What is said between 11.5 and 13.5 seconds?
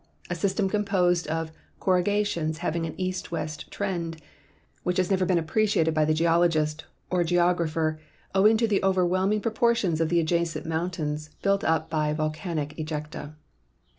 up by volcanic ejecta.